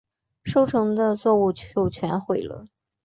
[0.45, 2.65] 收成的作物就全毁了